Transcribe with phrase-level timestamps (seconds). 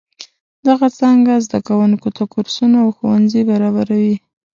[0.67, 4.15] دغه څانګه زده کوونکو ته کورسونه او ښوونځي برابروي.